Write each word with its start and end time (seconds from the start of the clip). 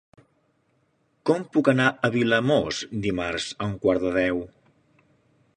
Com 1.29 1.43
puc 1.57 1.69
anar 1.75 1.91
a 1.91 2.11
Vilamòs 2.17 2.83
dimarts 3.07 3.53
a 3.59 3.71
un 3.71 3.79
quart 3.85 4.07
de 4.09 4.19
deu? 4.21 4.45